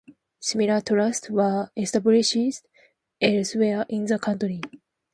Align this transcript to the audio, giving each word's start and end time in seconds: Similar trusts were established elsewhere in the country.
Similar 0.39 0.81
trusts 0.81 1.29
were 1.29 1.69
established 1.77 2.35
elsewhere 3.21 3.85
in 3.87 4.05
the 4.05 4.17
country. 4.17 4.61